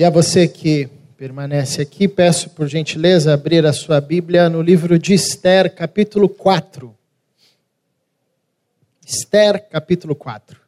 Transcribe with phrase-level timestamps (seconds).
[0.00, 4.98] E a você que permanece aqui, peço por gentileza abrir a sua Bíblia no livro
[4.98, 6.96] de Esther, capítulo 4.
[9.06, 10.58] Esther, capítulo 4.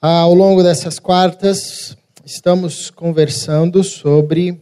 [0.00, 4.60] Ao longo dessas quartas, estamos conversando sobre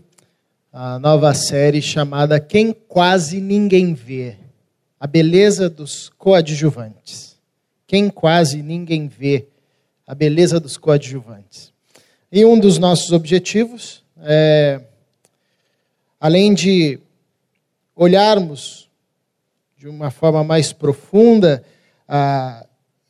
[0.73, 4.35] a nova série chamada Quem Quase Ninguém Vê
[4.99, 7.37] A Beleza dos Coadjuvantes.
[7.87, 9.47] Quem Quase Ninguém Vê
[10.07, 11.77] A Beleza dos Coadjuvantes.
[12.31, 14.83] E um dos nossos objetivos é,
[16.21, 16.99] além de
[17.97, 18.91] olharmos
[19.79, 21.65] de uma forma mais profunda
[22.07, 22.67] a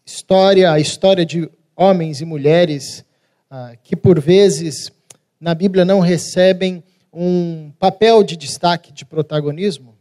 [0.06, 3.04] história, a história de homens e mulheres
[3.50, 4.92] ah, que por vezes
[5.40, 6.82] na Bíblia não recebem
[7.12, 9.96] um papel de destaque, de protagonismo,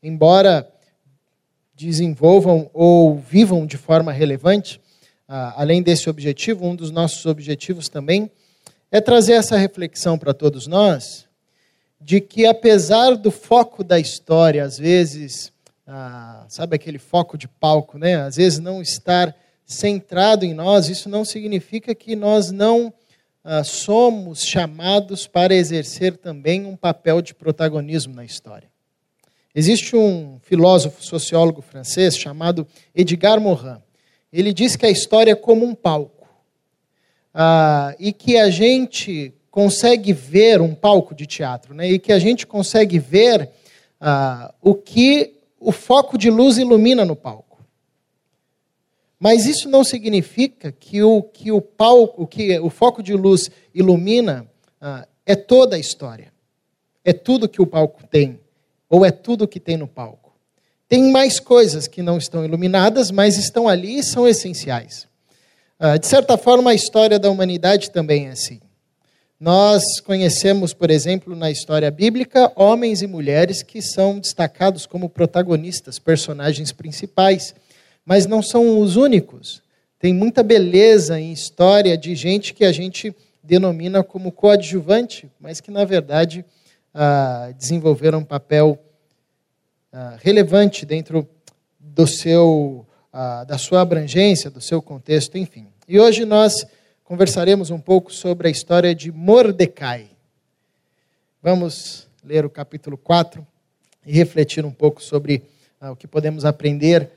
[0.00, 0.70] embora
[1.74, 4.80] desenvolvam ou vivam de forma relevante.
[5.28, 8.30] Ah, além desse objetivo, um dos nossos objetivos também
[8.90, 11.26] é trazer essa reflexão para todos nós,
[12.00, 15.52] de que apesar do foco da história, às vezes,
[15.86, 18.16] ah, sabe aquele foco de palco, né?
[18.16, 22.94] Às vezes não estar centrado em nós, isso não significa que nós não
[23.42, 28.70] ah, somos chamados para exercer também um papel de protagonismo na história.
[29.54, 33.78] Existe um filósofo sociólogo francês chamado Edgar Morin.
[34.32, 36.26] Ele diz que a história é como um palco
[37.32, 41.88] ah, e que a gente consegue ver um palco de teatro, né?
[41.88, 43.50] e que a gente consegue ver
[44.00, 47.64] ah, o que o foco de luz ilumina no palco.
[49.18, 54.46] Mas isso não significa que o que o palco, que o foco de luz ilumina
[54.80, 56.32] ah, é toda a história,
[57.04, 58.38] é tudo que o palco tem,
[58.88, 60.25] ou é tudo que tem no palco.
[60.88, 65.08] Tem mais coisas que não estão iluminadas, mas estão ali e são essenciais.
[65.78, 68.60] Ah, de certa forma, a história da humanidade também é assim.
[69.38, 75.98] Nós conhecemos, por exemplo, na história bíblica, homens e mulheres que são destacados como protagonistas,
[75.98, 77.54] personagens principais,
[78.04, 79.62] mas não são os únicos.
[79.98, 85.70] Tem muita beleza em história de gente que a gente denomina como coadjuvante, mas que,
[85.70, 86.44] na verdade,
[86.94, 88.78] ah, desenvolveram um papel
[89.98, 91.26] ah, relevante dentro
[91.80, 92.86] do seu
[93.46, 95.68] da sua abrangência, do seu contexto, enfim.
[95.88, 96.66] E hoje nós
[97.02, 100.10] conversaremos um pouco sobre a história de Mordecai.
[101.42, 103.46] Vamos ler o capítulo 4
[104.04, 105.44] e refletir um pouco sobre
[105.80, 107.08] ah, o que podemos aprender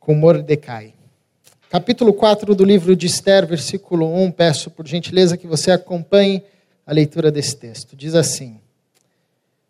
[0.00, 0.94] com Mordecai.
[1.70, 6.42] Capítulo 4 do livro de Esther, versículo 1, peço por gentileza que você acompanhe
[6.84, 7.94] a leitura desse texto.
[7.94, 8.58] Diz assim: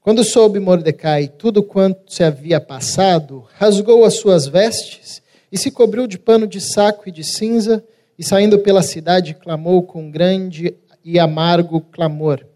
[0.06, 6.06] Quando soube Mordecai tudo quanto se havia passado, rasgou as suas vestes e se cobriu
[6.06, 7.84] de pano de saco e de cinza,
[8.16, 12.46] e saindo pela cidade, clamou com grande e amargo clamor.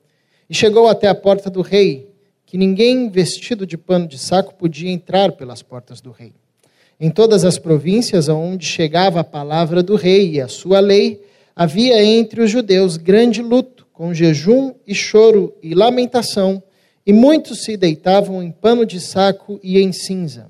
[0.49, 2.13] E chegou até a porta do rei,
[2.47, 6.33] que ninguém vestido de pano de saco podia entrar pelas portas do rei.
[7.01, 11.21] Em todas as províncias aonde chegava a palavra do rei e a sua lei,
[11.57, 16.63] havia entre os judeus grande luto, com jejum e choro e lamentação,
[17.11, 20.47] e muitos se deitavam em pano de saco e em cinza.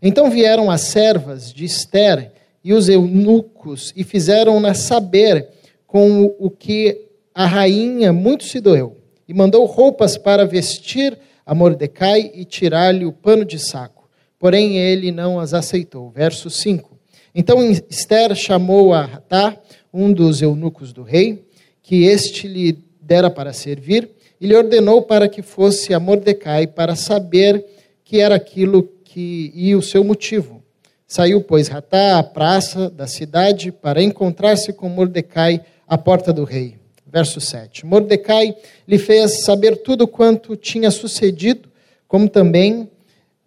[0.00, 2.32] Então vieram as servas de Esther
[2.64, 5.46] e os eunucos e fizeram-na saber
[5.86, 7.02] com o que
[7.34, 8.96] a rainha muito se doeu.
[9.28, 14.08] E mandou roupas para vestir a Mordecai e tirar-lhe o pano de saco.
[14.38, 16.08] Porém ele não as aceitou.
[16.08, 16.98] Verso 5.
[17.34, 17.60] Então
[17.90, 19.54] Esther chamou a Ratá,
[19.92, 21.44] um dos eunucos do rei,
[21.82, 24.08] que este lhe dera para servir,
[24.40, 27.64] e lhe ordenou para que fosse a Mordecai para saber
[28.02, 30.62] que era aquilo que e o seu motivo.
[31.06, 36.76] Saiu, pois, Ratá à praça da cidade para encontrar-se com Mordecai à porta do rei.
[37.04, 37.84] Verso 7.
[37.84, 38.54] Mordecai
[38.86, 41.68] lhe fez saber tudo quanto tinha sucedido,
[42.06, 42.88] como também,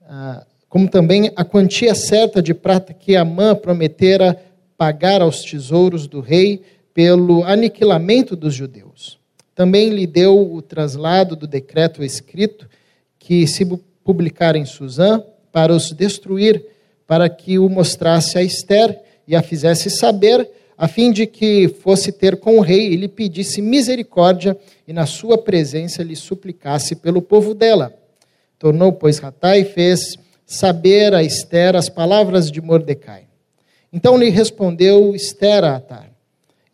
[0.02, 4.38] ah, como também a quantia certa de prata que Amã prometera
[4.78, 6.62] pagar aos tesouros do rei
[6.94, 9.23] pelo aniquilamento dos judeus.
[9.56, 12.68] Também lhe deu o traslado do decreto escrito
[13.19, 13.66] que se
[14.04, 16.66] publicara em Suzã, para os destruir,
[17.06, 22.12] para que o mostrasse a Esther e a fizesse saber, a fim de que fosse
[22.12, 24.57] ter com o rei e lhe pedisse misericórdia
[24.88, 27.94] e na sua presença lhe suplicasse pelo povo dela.
[28.57, 33.25] Tornou, pois, Ratai e fez saber a Esther as palavras de Mordecai.
[33.92, 36.10] Então lhe respondeu Esther a Atar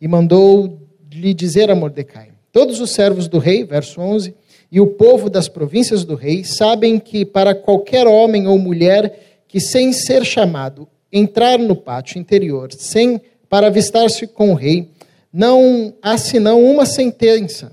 [0.00, 0.80] e mandou
[1.12, 4.34] lhe dizer a Mordecai: Todos os servos do rei, verso 11,
[4.70, 9.60] e o povo das províncias do rei sabem que para qualquer homem ou mulher que
[9.60, 14.88] sem ser chamado entrar no pátio interior, sem para avistar-se com o rei,
[15.32, 17.72] não há senão uma sentença,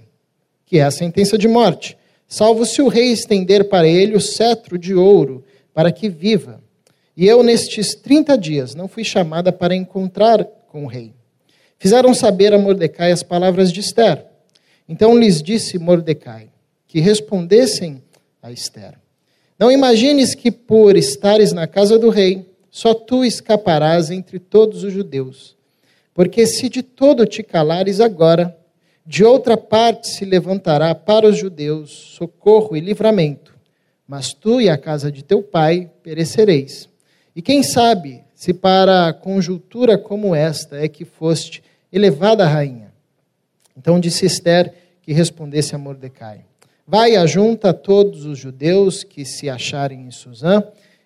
[0.65, 1.97] que é a sentença de morte,
[2.27, 6.61] salvo se o rei estender para ele o cetro de ouro, para que viva.
[7.15, 11.13] E eu, nestes 30 dias, não fui chamada para encontrar com o rei.
[11.79, 14.25] Fizeram saber a Mordecai as palavras de Esther.
[14.87, 16.49] Então lhes disse Mordecai
[16.87, 18.01] que respondessem
[18.41, 18.93] a Esther.
[19.59, 24.93] Não imagines que por estares na casa do rei, só tu escaparás entre todos os
[24.93, 25.55] judeus.
[26.13, 28.57] Porque se de todo te calares agora,
[29.05, 33.55] de outra parte se levantará para os judeus socorro e livramento,
[34.07, 36.89] mas tu e a casa de teu pai perecereis.
[37.35, 42.86] E quem sabe se para conjuntura como esta é que foste elevada rainha?
[43.77, 46.43] Então disse Esther que respondesse a Mordecai:
[46.85, 50.63] Vai, ajunta todos os judeus que se acharem em Suzã,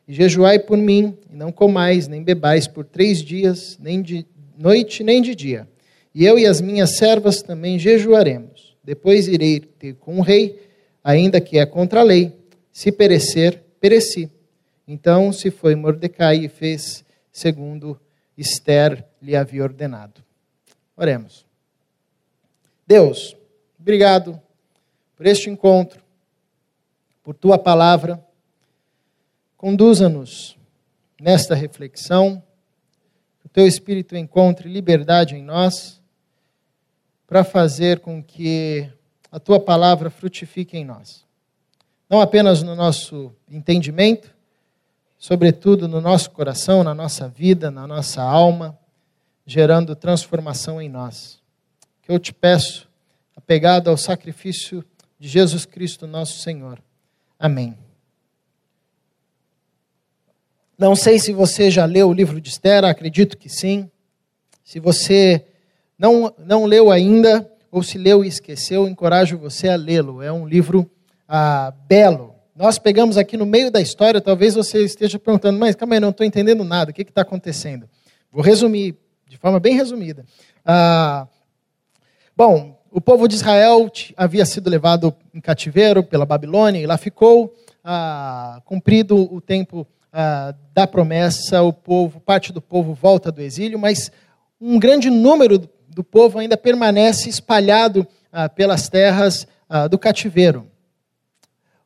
[0.08, 4.26] e jejuai por mim, e não comais, nem bebais por três dias, nem de
[4.58, 5.68] noite, nem de dia.
[6.16, 8.76] E eu e as minhas servas também jejuaremos.
[8.84, 10.60] Depois irei ter com o rei,
[11.04, 12.32] ainda que é contra a lei.
[12.72, 14.30] Se perecer, pereci.
[14.88, 18.00] Então se foi Mordecai e fez segundo
[18.38, 20.22] Esther lhe havia ordenado.
[20.98, 21.51] Oremos.
[22.92, 23.38] Deus,
[23.80, 24.38] obrigado
[25.16, 26.04] por este encontro,
[27.24, 28.22] por tua palavra.
[29.56, 30.58] Conduza-nos
[31.18, 32.44] nesta reflexão,
[33.40, 36.02] que o teu Espírito encontre liberdade em nós,
[37.26, 38.92] para fazer com que
[39.32, 41.26] a tua palavra frutifique em nós.
[42.10, 44.36] Não apenas no nosso entendimento,
[45.18, 48.78] sobretudo no nosso coração, na nossa vida, na nossa alma,
[49.46, 51.41] gerando transformação em nós.
[52.02, 52.90] Que eu te peço,
[53.36, 54.84] apegado ao sacrifício
[55.20, 56.82] de Jesus Cristo, nosso Senhor.
[57.40, 57.78] Amém.
[60.78, 63.90] Não sei se você já leu o livro de Esther, acredito que sim.
[64.64, 65.46] Se você
[65.98, 70.24] não, não leu ainda, ou se leu e esqueceu, encorajo você a lê-lo.
[70.24, 70.90] É um livro
[71.28, 72.34] ah, belo.
[72.56, 76.10] Nós pegamos aqui no meio da história, talvez você esteja perguntando, mas calma aí, não
[76.10, 77.88] estou entendendo nada, o que está acontecendo?
[78.32, 78.96] Vou resumir,
[79.28, 80.26] de forma bem resumida.
[80.66, 81.28] Ah,
[82.36, 87.54] bom, o povo de Israel havia sido levado em cativeiro pela Babilônia e lá ficou.
[87.84, 93.80] Ah, cumprido o tempo ah, da promessa, o povo, parte do povo volta do exílio,
[93.80, 94.12] mas
[94.60, 100.68] um grande número do povo ainda permanece espalhado ah, pelas terras ah, do cativeiro.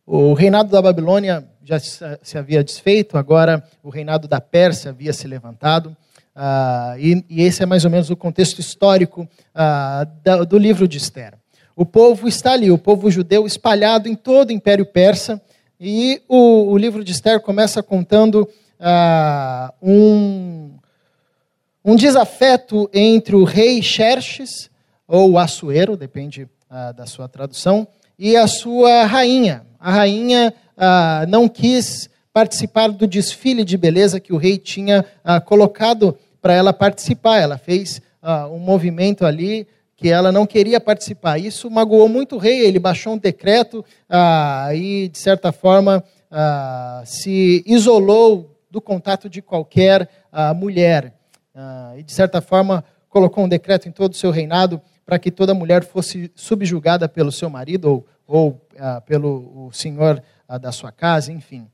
[0.06, 5.28] O reinado da Babilônia já se havia desfeito, agora o reinado da Pérsia havia se
[5.28, 5.96] levantado.
[6.36, 10.06] Ah, e, e, esse é mais ou menos o contexto histórico ah,
[10.48, 11.34] do livro de Esther.
[11.76, 15.42] O povo está ali, o povo judeu espalhado em todo o Império Persa,
[15.80, 18.48] e o, o livro de Esther começa contando
[18.80, 20.72] ah, um,
[21.84, 24.70] um desafeto entre o rei Xerxes,
[25.08, 29.66] ou Assuero, depende ah, da sua tradução, e a sua rainha.
[29.80, 35.40] A rainha ah, não quis participar do desfile de beleza que o rei tinha ah,
[35.40, 37.40] colocado para ela participar.
[37.40, 41.40] Ela fez uh, um movimento ali que ela não queria participar.
[41.40, 47.04] Isso magoou muito o rei, ele baixou um decreto uh, e, de certa forma, uh,
[47.04, 50.08] se isolou do contato de qualquer
[50.56, 51.14] mulher.
[51.98, 55.54] e, de certa forma, colocou um decreto em todo o seu reinado para que toda
[55.54, 58.62] mulher fosse subjugada pelo seu marido ou, ou
[59.06, 60.22] pelo senhor
[60.60, 61.66] da sua casa, enfim.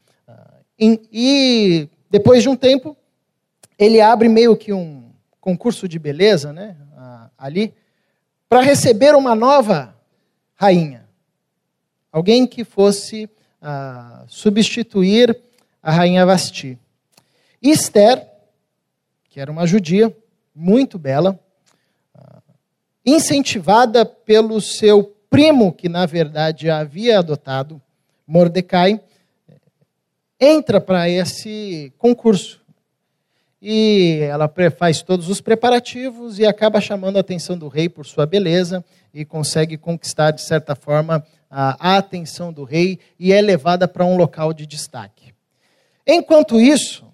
[0.79, 2.95] e, depois de um tempo,
[3.81, 6.77] ele abre meio que um concurso de beleza, né,
[7.35, 7.73] ali,
[8.47, 9.95] para receber uma nova
[10.53, 11.09] rainha.
[12.11, 13.25] Alguém que fosse
[13.59, 15.35] uh, substituir
[15.81, 16.77] a rainha Vasti.
[17.59, 18.27] Esther,
[19.29, 20.15] que era uma judia,
[20.53, 21.39] muito bela,
[22.15, 22.41] uh,
[23.03, 27.81] incentivada pelo seu primo, que na verdade a havia adotado,
[28.27, 29.01] Mordecai,
[30.39, 32.60] entra para esse concurso
[33.61, 38.25] e ela faz todos os preparativos e acaba chamando a atenção do rei por sua
[38.25, 44.05] beleza e consegue conquistar, de certa forma, a atenção do rei e é levada para
[44.05, 45.33] um local de destaque.
[46.07, 47.05] Enquanto isso,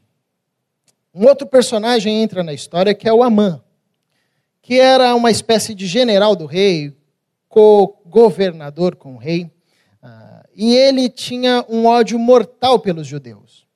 [1.13, 3.61] um outro personagem entra na história que é o Amã,
[4.61, 6.95] que era uma espécie de general do rei,
[7.49, 9.51] co-governador com o rei,
[10.01, 13.66] ah, e ele tinha um ódio mortal pelos judeus.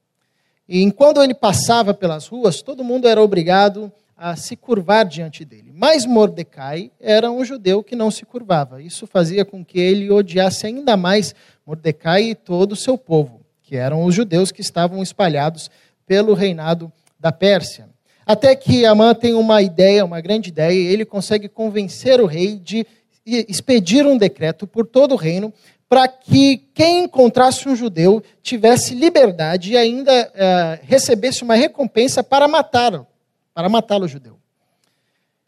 [0.73, 5.69] E enquanto ele passava pelas ruas, todo mundo era obrigado a se curvar diante dele.
[5.75, 8.81] Mas Mordecai era um judeu que não se curvava.
[8.81, 11.35] Isso fazia com que ele odiasse ainda mais
[11.67, 15.69] Mordecai e todo o seu povo, que eram os judeus que estavam espalhados
[16.07, 17.89] pelo reinado da Pérsia.
[18.25, 22.57] Até que Amã tem uma ideia, uma grande ideia, e ele consegue convencer o rei
[22.57, 22.87] de
[23.25, 25.53] expedir um decreto por todo o reino
[25.91, 32.48] para que quem encontrasse um judeu tivesse liberdade e ainda é, recebesse uma recompensa para
[32.48, 33.05] matá-lo,
[33.53, 34.39] para matá-lo judeu.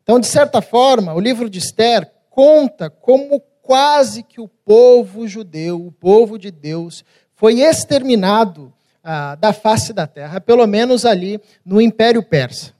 [0.03, 5.87] Então, de certa forma, o livro de Esther conta como quase que o povo judeu,
[5.87, 11.79] o povo de Deus, foi exterminado ah, da face da terra, pelo menos ali no
[11.79, 12.73] Império Persa.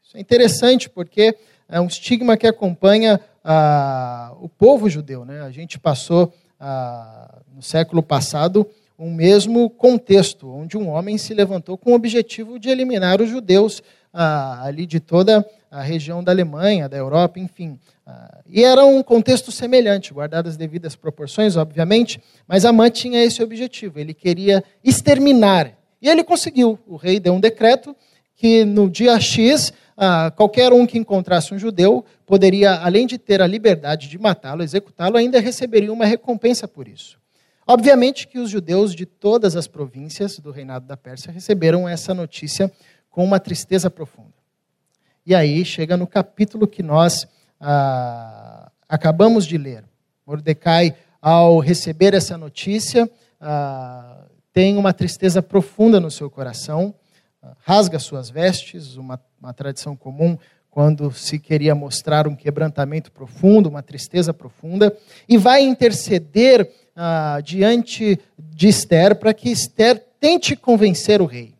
[0.00, 1.36] Isso é interessante porque
[1.68, 5.24] é um estigma que acompanha ah, o povo judeu.
[5.24, 5.40] Né?
[5.40, 6.32] A gente passou
[7.54, 8.66] no século passado
[9.00, 13.82] um mesmo contexto, onde um homem se levantou com o objetivo de eliminar os judeus
[14.12, 17.78] ah, ali de toda a região da Alemanha, da Europa, enfim.
[18.06, 23.42] Ah, e era um contexto semelhante, guardadas as devidas proporções, obviamente, mas Amã tinha esse
[23.42, 25.72] objetivo, ele queria exterminar.
[26.02, 26.78] E ele conseguiu.
[26.86, 27.96] O rei deu um decreto
[28.36, 33.42] que no dia X ah, qualquer um que encontrasse um judeu poderia, além de ter
[33.42, 37.18] a liberdade de matá-lo, executá-lo, ainda receberia uma recompensa por isso.
[37.66, 42.72] Obviamente que os judeus de todas as províncias do reinado da Pérsia receberam essa notícia
[43.10, 44.32] com uma tristeza profunda.
[45.26, 47.28] E aí chega no capítulo que nós
[47.60, 49.84] ah, acabamos de ler.
[50.26, 53.06] Mordecai, ao receber essa notícia,
[53.38, 56.94] ah, tem uma tristeza profunda no seu coração
[57.64, 60.36] rasga suas vestes, uma, uma tradição comum
[60.70, 64.96] quando se queria mostrar um quebrantamento profundo, uma tristeza profunda,
[65.28, 71.54] e vai interceder ah, diante de Esther para que Esther tente convencer o rei.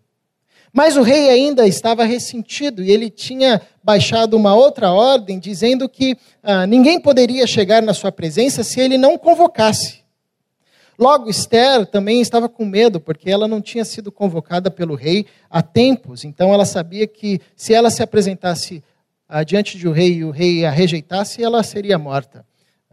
[0.72, 6.16] Mas o rei ainda estava ressentido e ele tinha baixado uma outra ordem dizendo que
[6.42, 10.00] ah, ninguém poderia chegar na sua presença se ele não convocasse.
[11.00, 15.62] Logo, Esther também estava com medo, porque ela não tinha sido convocada pelo rei há
[15.62, 16.26] tempos.
[16.26, 18.85] Então, ela sabia que se ela se apresentasse
[19.26, 22.45] ah, diante de um rei e o rei a rejeitasse, ela seria morta.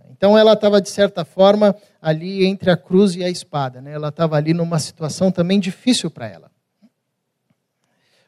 [0.09, 3.81] Então, ela estava, de certa forma, ali entre a cruz e a espada.
[3.81, 3.91] Né?
[3.91, 6.49] Ela estava ali numa situação também difícil para ela.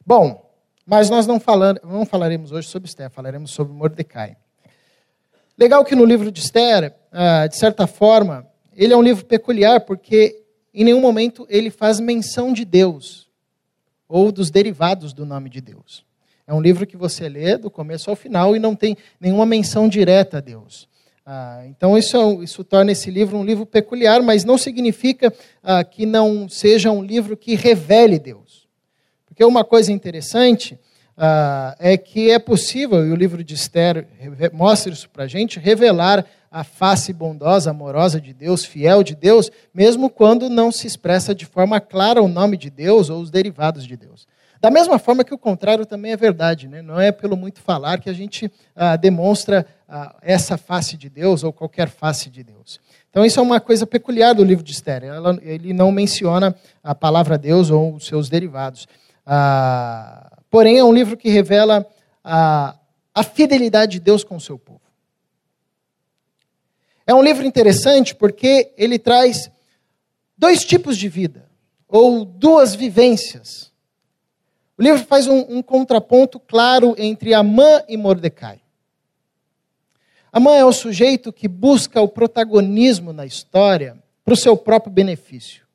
[0.04, 0.46] Bom,
[0.84, 4.36] mas nós não, falando, não falaremos hoje sobre Esther, falaremos sobre Mordecai.
[5.56, 8.49] Legal que no livro de Esther, ah, de certa forma,
[8.80, 13.28] ele é um livro peculiar porque em nenhum momento ele faz menção de Deus
[14.08, 16.02] ou dos derivados do nome de Deus.
[16.46, 19.86] É um livro que você lê do começo ao final e não tem nenhuma menção
[19.86, 20.88] direta a Deus.
[21.26, 25.32] Ah, então, isso, é, isso, torna esse livro um livro peculiar, mas não significa
[25.62, 28.66] ah, que não seja um livro que revele Deus.
[29.26, 30.80] Porque uma coisa interessante
[31.18, 34.08] ah, é que é possível, e o livro de Esther
[34.54, 39.50] mostra isso para a gente, revelar a face bondosa, amorosa de Deus, fiel de Deus,
[39.72, 43.86] mesmo quando não se expressa de forma clara o nome de Deus ou os derivados
[43.86, 44.26] de Deus.
[44.60, 46.82] Da mesma forma que o contrário também é verdade, né?
[46.82, 51.42] não é pelo muito falar que a gente ah, demonstra ah, essa face de Deus
[51.42, 52.78] ou qualquer face de Deus.
[53.08, 55.04] Então, isso é uma coisa peculiar do livro de Esther.
[55.04, 58.86] Ela, ele não menciona a palavra Deus ou os seus derivados.
[59.24, 61.86] Ah, porém, é um livro que revela
[62.22, 62.76] a,
[63.14, 64.79] a fidelidade de Deus com o seu povo.
[67.10, 69.50] É um livro interessante porque ele traz
[70.38, 71.44] dois tipos de vida,
[71.88, 73.72] ou duas vivências.
[74.78, 78.60] O livro faz um, um contraponto claro entre Amã e Mordecai.
[80.32, 85.66] Amã é o sujeito que busca o protagonismo na história para o seu próprio benefício.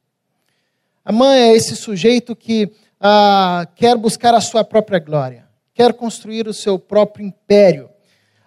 [1.03, 6.53] Amã é esse sujeito que ah, quer buscar a sua própria glória, quer construir o
[6.53, 7.89] seu próprio império,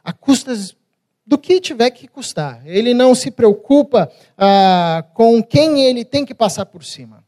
[0.03, 0.75] a custas
[1.29, 2.63] do que tiver que custar.
[2.65, 7.23] Ele não se preocupa ah, com quem ele tem que passar por cima.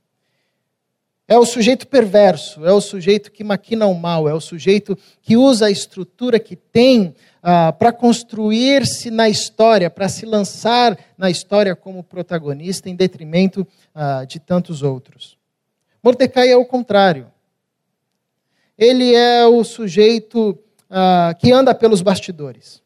[1.29, 5.37] É o sujeito perverso, é o sujeito que maquina o mal, é o sujeito que
[5.37, 11.77] usa a estrutura que tem ah, para construir-se na história, para se lançar na história
[11.77, 15.37] como protagonista em detrimento ah, de tantos outros.
[16.03, 17.27] Mordecai é o contrário.
[18.79, 22.81] Ele é o sujeito ah, que anda pelos bastidores.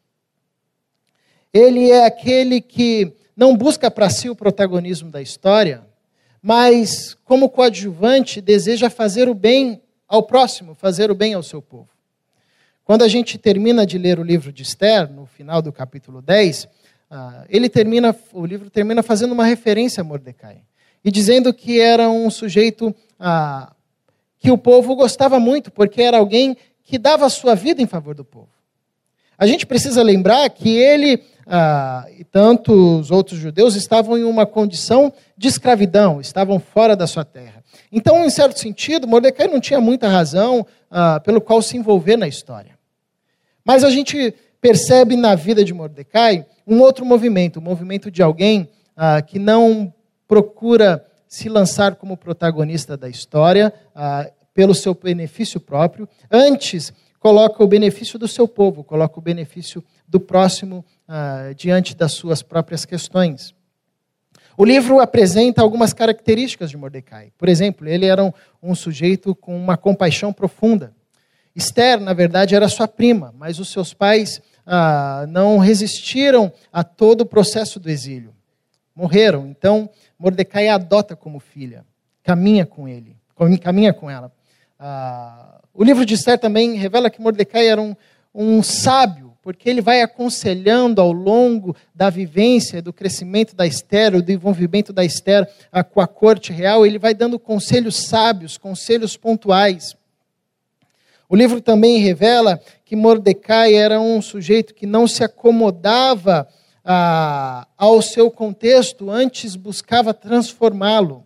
[1.55, 5.87] Ele é aquele que não busca para si o protagonismo da história,
[6.41, 11.87] mas, como coadjuvante, deseja fazer o bem ao próximo, fazer o bem ao seu povo.
[12.83, 16.67] Quando a gente termina de ler o livro de Esther, no final do capítulo 10,
[17.09, 20.61] ah, ele termina, o livro termina fazendo uma referência a Mordecai
[21.05, 23.73] e dizendo que era um sujeito ah,
[24.39, 28.13] que o povo gostava muito, porque era alguém que dava a sua vida em favor
[28.13, 28.49] do povo.
[29.37, 35.13] A gente precisa lembrar que ele ah, e tantos outros judeus estavam em uma condição
[35.37, 37.63] de escravidão, estavam fora da sua terra.
[37.91, 42.27] Então, em certo sentido, Mordecai não tinha muita razão ah, pelo qual se envolver na
[42.27, 42.77] história.
[43.63, 48.23] Mas a gente percebe na vida de Mordecai um outro movimento, o um movimento de
[48.23, 49.93] alguém ah, que não
[50.27, 56.93] procura se lançar como protagonista da história ah, pelo seu benefício próprio, antes
[57.25, 62.43] coloca o benefício do seu povo, coloca o benefício do próximo ah, diante das suas
[62.43, 63.55] próprias questões.
[64.55, 67.31] O livro apresenta algumas características de Mordecai.
[67.35, 70.93] Por exemplo, ele era um, um sujeito com uma compaixão profunda.
[71.55, 77.21] Esther, na verdade, era sua prima, mas os seus pais ah, não resistiram a todo
[77.21, 78.35] o processo do exílio.
[78.95, 79.47] Morreram.
[79.47, 79.89] Então,
[80.19, 81.83] Mordecai a adota como filha,
[82.21, 83.17] caminha com ele,
[83.63, 84.31] caminha com ela.
[84.87, 87.95] Ah, o livro de Esther também revela que Mordecai era um,
[88.35, 94.31] um sábio porque ele vai aconselhando ao longo da vivência, do crescimento da Esther, do
[94.31, 95.47] envolvimento da Esther
[95.91, 99.95] com a corte real, ele vai dando conselhos sábios, conselhos pontuais.
[101.27, 106.47] O livro também revela que Mordecai era um sujeito que não se acomodava
[106.83, 111.24] ah, ao seu contexto, antes buscava transformá-lo.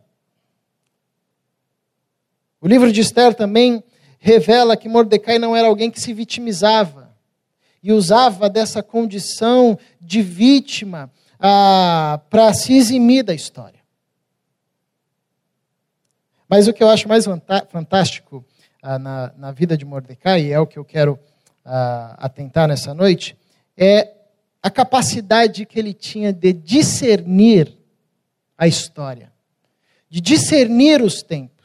[2.61, 3.83] O livro de Esther também
[4.19, 7.09] revela que Mordecai não era alguém que se vitimizava
[7.81, 13.79] e usava dessa condição de vítima ah, para se eximir da história.
[16.49, 17.25] Mas o que eu acho mais
[17.69, 18.43] fantástico
[18.81, 21.17] ah, na, na, vida de Mordecai, e é o que eu quero
[21.63, 23.37] ah, atentar nessa noite,
[23.77, 24.13] é
[24.61, 27.77] a capacidade que ele tinha de discernir
[28.57, 29.31] a história,
[30.09, 31.58] de discernir os tempos,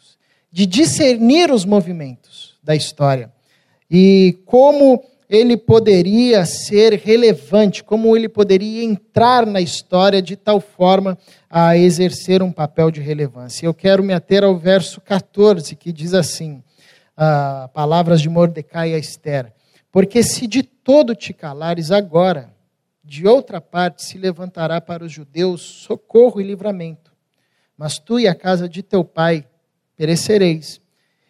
[0.54, 3.28] de discernir os movimentos da história.
[3.90, 11.18] E como ele poderia ser relevante, como ele poderia entrar na história de tal forma
[11.50, 13.66] a exercer um papel de relevância.
[13.66, 16.62] Eu quero me ater ao verso 14, que diz assim:
[17.16, 19.52] ah, palavras de Mordecai a Esther.
[19.90, 22.54] Porque se de todo te calares agora,
[23.02, 27.12] de outra parte se levantará para os judeus socorro e livramento.
[27.76, 29.44] Mas tu e a casa de teu pai
[29.96, 30.80] perecereis.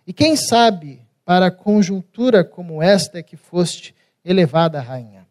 [0.06, 5.26] E quem sabe para conjuntura como esta é que foste elevada rainha.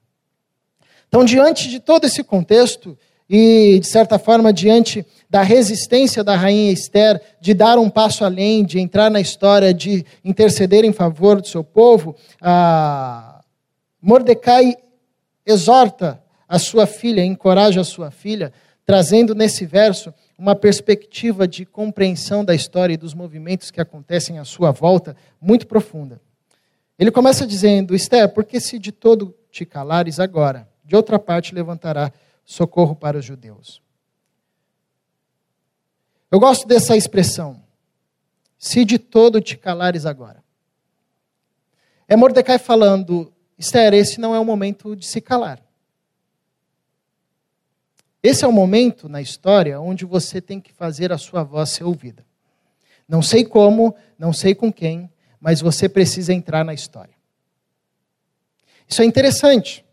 [1.07, 2.97] Então, diante de todo esse contexto,
[3.29, 8.65] e, de certa forma, diante da resistência da rainha Esther de dar um passo além,
[8.65, 12.15] de entrar na história, de interceder em favor do seu povo,
[14.01, 14.75] Mordecai
[15.45, 18.51] exorta a sua filha, encoraja a sua filha,
[18.85, 24.43] trazendo nesse verso uma perspectiva de compreensão da história e dos movimentos que acontecem à
[24.43, 26.21] sua volta muito profunda.
[26.99, 32.11] Ele começa dizendo: Esther, porque se de todo te calares agora, de outra parte levantará
[32.43, 33.81] socorro para os judeus.
[36.29, 37.63] Eu gosto dessa expressão.
[38.57, 40.43] Se de todo te calares agora.
[42.05, 45.61] É Mordecai falando, Esther, esse não é o momento de se calar.
[48.23, 51.83] Esse é o momento na história onde você tem que fazer a sua voz ser
[51.83, 52.25] ouvida.
[53.05, 57.13] Não sei como, não sei com quem, mas você precisa entrar na história.
[58.87, 59.83] Isso é interessante,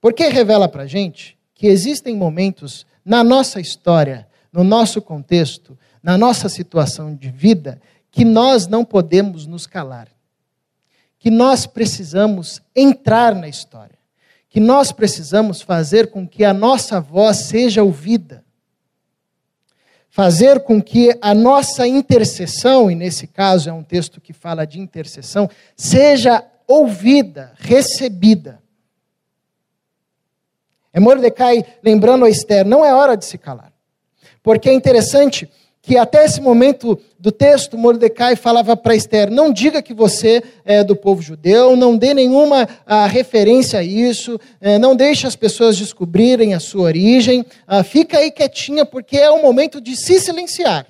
[0.00, 6.18] porque revela para a gente que existem momentos na nossa história, no nosso contexto, na
[6.18, 10.08] nossa situação de vida, que nós não podemos nos calar,
[11.16, 14.01] que nós precisamos entrar na história
[14.52, 18.44] que nós precisamos fazer com que a nossa voz seja ouvida.
[20.10, 24.78] Fazer com que a nossa intercessão, e nesse caso é um texto que fala de
[24.78, 28.62] intercessão, seja ouvida, recebida.
[30.92, 33.72] É Mordecai lembrando a Esther: não é hora de se calar.
[34.42, 39.80] Porque é interessante que até esse momento do texto, Mordecai falava para Esther: não diga
[39.80, 44.76] que você é do povo judeu, não dê nenhuma a, ah, referência a isso, é,
[44.76, 49.40] não deixe as pessoas descobrirem a sua origem, ah, fica aí quietinha, porque é o
[49.40, 50.88] momento de se silenciar.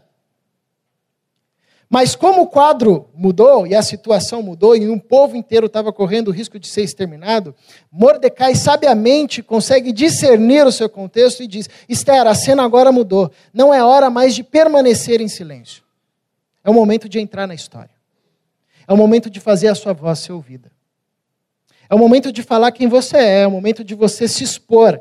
[1.86, 6.28] Mas como o quadro mudou e a situação mudou e um povo inteiro estava correndo
[6.28, 7.54] o risco de ser exterminado,
[7.92, 13.30] Mordecai sabiamente consegue discernir o seu contexto e diz: Esther, a cena agora mudou.
[13.52, 15.91] Não é hora mais de permanecer em silêncio.
[16.64, 17.94] É o momento de entrar na história.
[18.86, 20.70] É o momento de fazer a sua voz ser ouvida.
[21.88, 25.00] É o momento de falar quem você é, é o momento de você se expor.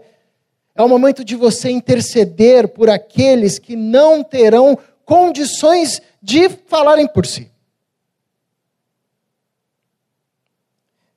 [0.75, 7.25] É o momento de você interceder por aqueles que não terão condições de falarem por
[7.25, 7.51] si.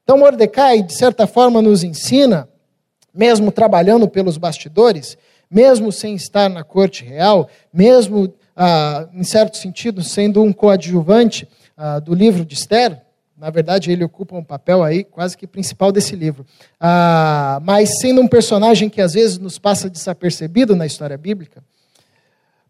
[0.02, 2.48] Então, Mordecai, de certa forma, nos ensina,
[3.12, 5.16] mesmo trabalhando pelos bastidores,
[5.50, 11.98] mesmo sem estar na corte real, mesmo ah, em certo sentido, sendo um coadjuvante ah,
[11.98, 13.00] do livro de Esther.
[13.36, 16.46] Na verdade, ele ocupa um papel aí quase que principal desse livro.
[16.78, 21.62] Ah, mas sendo um personagem que às vezes nos passa desapercebido na história bíblica,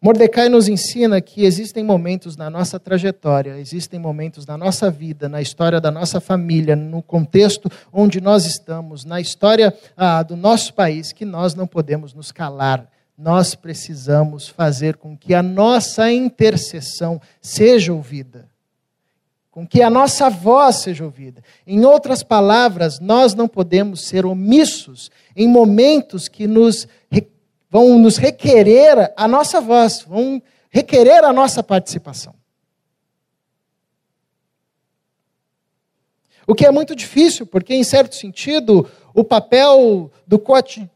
[0.05, 5.41] Mordecai nos ensina que existem momentos na nossa trajetória, existem momentos na nossa vida, na
[5.41, 11.11] história da nossa família, no contexto onde nós estamos, na história ah, do nosso país,
[11.11, 12.87] que nós não podemos nos calar.
[13.17, 18.49] Nós precisamos fazer com que a nossa intercessão seja ouvida,
[19.51, 21.43] com que a nossa voz seja ouvida.
[21.65, 26.89] Em outras palavras, nós não podemos ser omissos em momentos que nos
[27.71, 32.35] vão nos requerer a nossa voz, vão requerer a nossa participação.
[36.47, 40.41] O que é muito difícil, porque, em certo sentido, o papel do,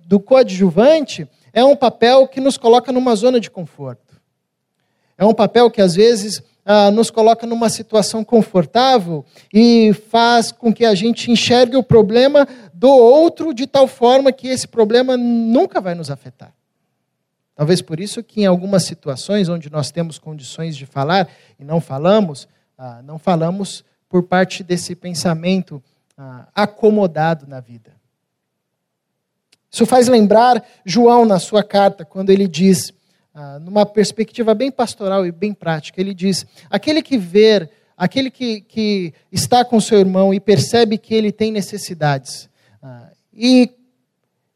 [0.07, 4.21] do coadjuvante é um papel que nos coloca numa zona de conforto.
[5.17, 10.73] É um papel que, às vezes, ah, nos coloca numa situação confortável e faz com
[10.73, 15.81] que a gente enxergue o problema do outro de tal forma que esse problema nunca
[15.81, 16.53] vai nos afetar.
[17.55, 21.81] Talvez por isso que em algumas situações onde nós temos condições de falar e não
[21.81, 25.83] falamos, ah, não falamos por parte desse pensamento
[26.17, 27.98] ah, acomodado na vida.
[29.71, 32.93] Isso faz lembrar João na sua carta, quando ele diz,
[33.35, 38.63] ah, numa perspectiva bem pastoral e bem prática, ele diz: aquele que vê, aquele que,
[38.63, 42.49] que está com seu irmão e percebe que ele tem necessidades,
[43.33, 43.71] e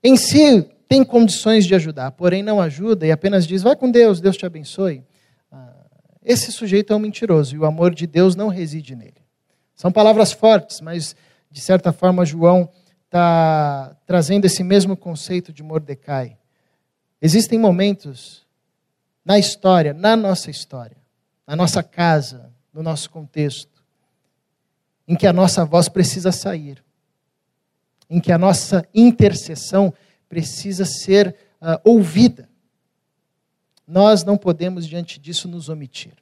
[0.03, 4.20] em si tem condições de ajudar, porém não ajuda e apenas diz: vai com Deus,
[4.20, 5.05] Deus te abençoe.
[5.51, 5.72] Ah,
[6.25, 9.22] esse sujeito é um mentiroso e o amor de Deus não reside nele.
[9.75, 11.14] São palavras fortes, mas
[11.51, 12.68] de certa forma João
[13.12, 16.38] está trazendo esse mesmo conceito de Mordecai.
[17.20, 18.46] Existem momentos
[19.22, 20.96] na história, na nossa história,
[21.46, 23.85] na nossa casa, no nosso contexto,
[25.07, 26.83] em que a nossa voz precisa sair,
[28.09, 29.92] em que a nossa intercessão
[30.27, 32.48] precisa ser uh, ouvida.
[33.87, 36.14] Nós não podemos, diante disso, nos omitir.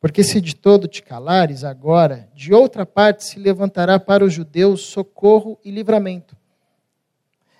[0.00, 4.80] Porque se de todo te calares, agora, de outra parte se levantará para os judeus
[4.80, 6.34] socorro e livramento.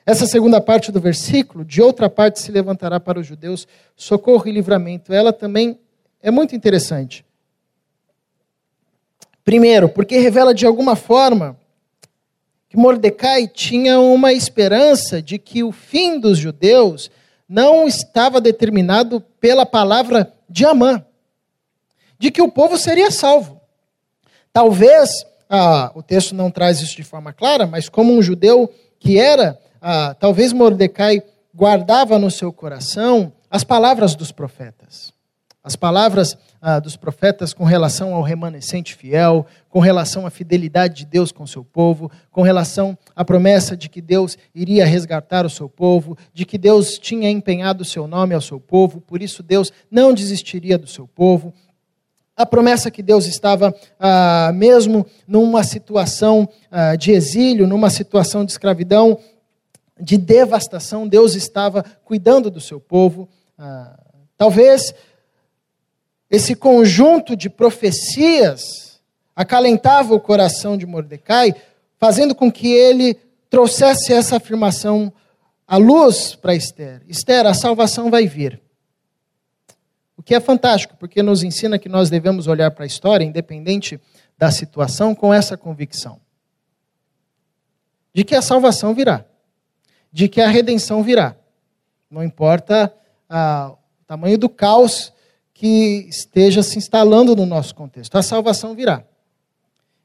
[0.07, 4.53] Essa segunda parte do versículo, de outra parte se levantará para os judeus socorro e
[4.53, 5.79] livramento, ela também
[6.22, 7.24] é muito interessante.
[9.44, 11.57] Primeiro, porque revela de alguma forma
[12.68, 17.11] que Mordecai tinha uma esperança de que o fim dos judeus
[17.48, 21.05] não estava determinado pela palavra de Amã,
[22.20, 23.59] de que o povo seria salvo.
[24.52, 29.18] Talvez, ah, o texto não traz isso de forma clara, mas como um judeu que
[29.18, 31.22] era, ah, talvez Mordecai
[31.54, 35.14] guardava no seu coração as palavras dos profetas.
[35.64, 41.06] As palavras ah, dos profetas com relação ao remanescente fiel, com relação à fidelidade de
[41.06, 45.70] Deus com seu povo, com relação à promessa de que Deus iria resgatar o seu
[45.70, 49.72] povo, de que Deus tinha empenhado o seu nome ao seu povo, por isso Deus
[49.90, 51.54] não desistiria do seu povo.
[52.40, 58.50] A promessa que Deus estava, ah, mesmo numa situação ah, de exílio, numa situação de
[58.50, 59.18] escravidão,
[60.00, 63.29] de devastação, Deus estava cuidando do seu povo.
[63.59, 63.94] Ah,
[64.38, 64.94] talvez
[66.31, 69.03] esse conjunto de profecias
[69.37, 71.55] acalentava o coração de Mordecai,
[71.98, 73.18] fazendo com que ele
[73.50, 75.12] trouxesse essa afirmação
[75.68, 78.59] à luz para Esther: Esther, a salvação vai vir.
[80.31, 84.01] Que é fantástico, porque nos ensina que nós devemos olhar para a história, independente
[84.38, 86.21] da situação, com essa convicção:
[88.14, 89.25] de que a salvação virá,
[90.12, 91.35] de que a redenção virá.
[92.09, 92.95] Não importa
[93.29, 95.12] ah, o tamanho do caos
[95.53, 98.14] que esteja se instalando no nosso contexto.
[98.14, 99.03] A salvação virá.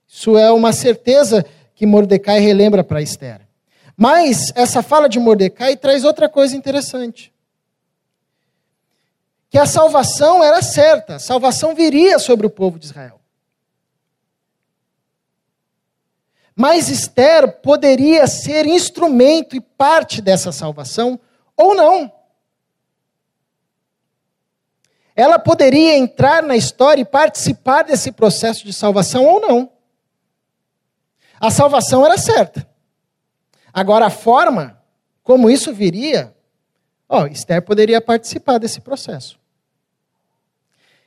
[0.08, 3.42] Isso é uma certeza que Mordecai relembra para Esther.
[3.96, 7.32] Mas essa fala de Mordecai traz outra coisa interessante.
[9.56, 13.22] Que a salvação era certa, a salvação viria sobre o povo de Israel.
[16.54, 21.18] Mas Esther poderia ser instrumento e parte dessa salvação
[21.56, 22.12] ou não
[25.15, 29.72] ela poderia entrar na história e participar desse processo de salvação ou não.
[31.39, 32.70] A salvação era certa.
[33.72, 34.84] Agora, a forma
[35.24, 36.36] como isso viria,
[37.08, 39.45] ó, Esther poderia participar desse processo.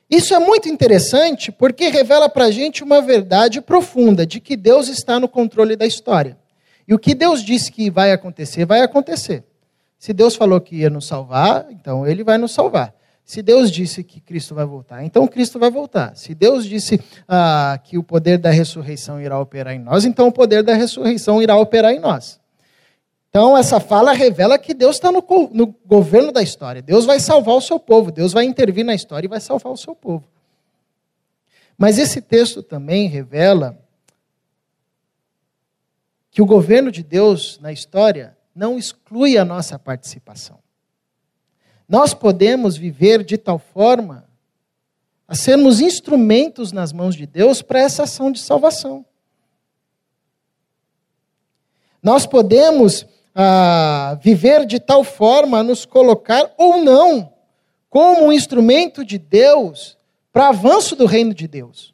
[0.09, 4.87] Isso é muito interessante porque revela para a gente uma verdade profunda de que Deus
[4.87, 6.37] está no controle da história.
[6.87, 9.43] E o que Deus disse que vai acontecer, vai acontecer.
[9.99, 12.95] Se Deus falou que ia nos salvar, então ele vai nos salvar.
[13.23, 16.15] Se Deus disse que Cristo vai voltar, então Cristo vai voltar.
[16.15, 20.31] Se Deus disse ah, que o poder da ressurreição irá operar em nós, então o
[20.31, 22.39] poder da ressurreição irá operar em nós.
[23.29, 26.81] Então, essa fala revela que Deus está no, no, governo da história.
[26.81, 29.77] Deus vai salvar o seu povo, Deus vai intervir na história e vai salvar o
[29.77, 30.27] seu povo.
[31.77, 33.79] Mas esse texto também revela
[36.31, 40.59] que o governo de Deus na história não exclui a nossa participação.
[41.87, 44.27] Nós podemos viver de tal forma
[45.27, 49.05] a sermos instrumentos nas mãos de Deus para essa ação de salvação.
[52.01, 53.05] Nós podemos
[53.41, 57.31] ah, viver de tal forma a nos colocar ou não
[57.89, 59.97] como um instrumento de Deus
[60.33, 61.93] para avanço do reino de Deus.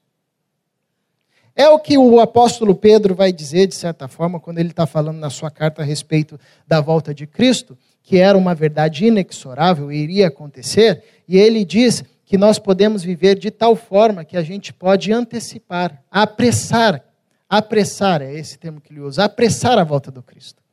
[1.55, 5.19] É o que o apóstolo Pedro vai dizer, de certa forma, quando ele está falando
[5.19, 9.97] na sua carta a respeito da volta de Cristo que era uma verdade inexorável e
[9.97, 14.73] iria acontecer, e ele diz que nós podemos viver de tal forma que a gente
[14.73, 17.03] pode antecipar, apressar,
[17.49, 20.64] apressar, é esse termo que ele usa, apressar a volta do Cristo.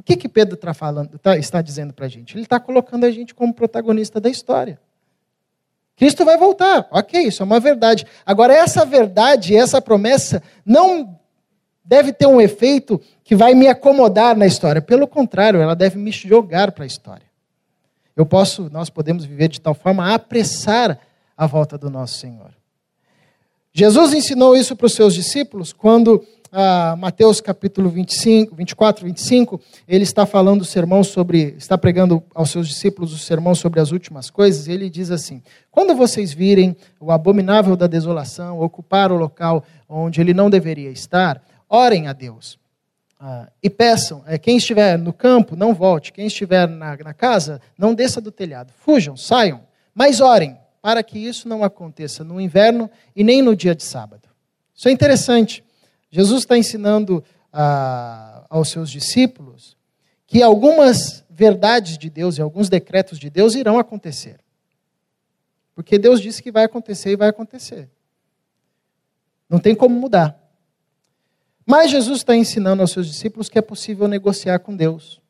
[0.00, 2.34] O que, que Pedro está falando, tá, está dizendo para a gente?
[2.34, 4.80] Ele está colocando a gente como protagonista da história.
[5.94, 8.06] Cristo vai voltar, ok, isso é uma verdade.
[8.24, 11.20] Agora, essa verdade, essa promessa, não
[11.84, 14.80] deve ter um efeito que vai me acomodar na história.
[14.80, 17.26] Pelo contrário, ela deve me jogar para a história.
[18.16, 20.98] Eu posso, nós podemos viver de tal forma a apressar
[21.36, 22.52] a volta do nosso Senhor.
[23.70, 30.02] Jesus ensinou isso para os seus discípulos quando ah, Mateus capítulo 25, 24, 25, ele
[30.02, 34.30] está falando o sermão sobre, está pregando aos seus discípulos o sermão sobre as últimas
[34.30, 40.20] coisas, ele diz assim: Quando vocês virem o abominável da desolação ocupar o local onde
[40.20, 42.58] ele não deveria estar, orem a Deus.
[43.18, 47.60] Ah, e peçam, é, quem estiver no campo, não volte, quem estiver na, na casa,
[47.76, 49.60] não desça do telhado, fujam, saiam,
[49.94, 54.22] mas orem, para que isso não aconteça no inverno e nem no dia de sábado.
[54.74, 55.62] Isso é interessante.
[56.10, 59.76] Jesus está ensinando ah, aos seus discípulos
[60.26, 64.40] que algumas verdades de Deus e alguns decretos de Deus irão acontecer.
[65.74, 67.88] Porque Deus disse que vai acontecer e vai acontecer.
[69.48, 70.38] Não tem como mudar.
[71.66, 75.20] Mas Jesus está ensinando aos seus discípulos que é possível negociar com Deus.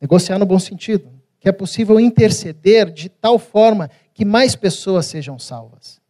[0.00, 1.10] Negociar no bom sentido.
[1.38, 6.00] Que é possível interceder de tal forma que mais pessoas sejam salvas.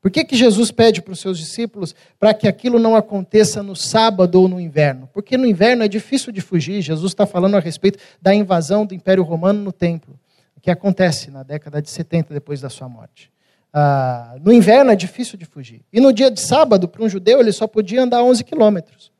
[0.00, 3.74] Por que, que Jesus pede para os seus discípulos para que aquilo não aconteça no
[3.74, 5.08] sábado ou no inverno?
[5.12, 6.80] Porque no inverno é difícil de fugir.
[6.80, 10.18] Jesus está falando a respeito da invasão do Império Romano no templo,
[10.62, 13.30] que acontece na década de 70 depois da sua morte.
[13.72, 15.82] Ah, no inverno é difícil de fugir.
[15.92, 19.12] E no dia de sábado, para um judeu, ele só podia andar 11 quilômetros.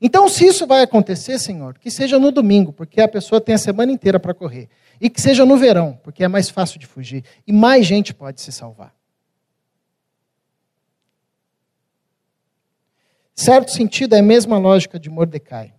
[0.00, 3.58] Então, se isso vai acontecer, Senhor, que seja no domingo, porque a pessoa tem a
[3.58, 4.68] semana inteira para correr.
[5.00, 7.24] E que seja no verão, porque é mais fácil de fugir.
[7.46, 8.95] E mais gente pode se salvar.
[13.36, 15.74] Certo sentido, é a mesma lógica de Mordecai.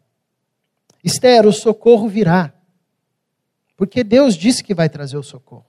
[1.04, 2.54] Esther, o socorro virá.
[3.76, 5.66] Porque Deus disse que vai trazer o socorro.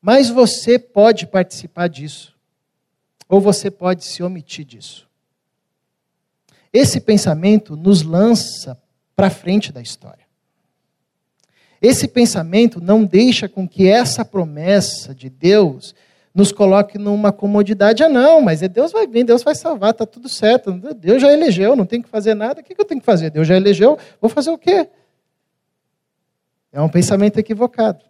[0.00, 2.34] Mas você pode participar disso,
[3.28, 5.08] ou você pode se omitir disso.
[6.72, 8.80] Esse pensamento nos lança
[9.16, 10.26] para frente da história.
[11.82, 15.94] Esse pensamento não deixa com que essa promessa de Deus
[16.38, 18.04] nos coloque numa comodidade.
[18.04, 20.70] Ah, não, mas é Deus vai vir, Deus vai salvar, está tudo certo.
[20.94, 22.60] Deus já elegeu, não tem que fazer nada.
[22.60, 23.28] O que eu tenho que fazer?
[23.30, 24.88] Deus já elegeu, vou fazer o quê?
[26.72, 28.04] É um pensamento equivocado.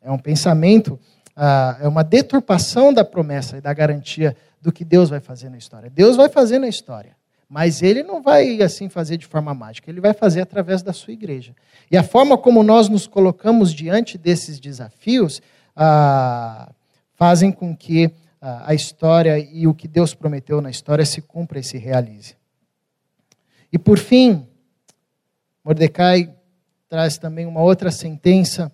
[0.00, 0.96] É um pensamento,
[1.34, 5.58] ah, é uma deturpação da promessa e da garantia do que Deus vai fazer na
[5.58, 5.90] história.
[5.90, 7.16] Deus vai fazer na história,
[7.48, 11.12] mas Ele não vai assim fazer de forma mágica, Ele vai fazer através da sua
[11.12, 11.52] igreja.
[11.90, 15.42] E a forma como nós nos colocamos diante desses desafios
[17.14, 21.64] fazem com que a história e o que Deus prometeu na história se cumpra e
[21.64, 22.36] se realize.
[23.72, 24.46] E por fim,
[25.64, 26.34] Mordecai
[26.88, 28.72] traz também uma outra sentença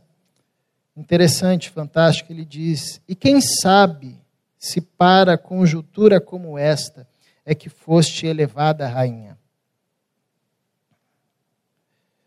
[0.97, 4.19] interessante, fantástico, ele diz: E quem sabe
[4.59, 7.07] se para conjuntura como esta
[7.45, 9.37] é que foste elevada rainha?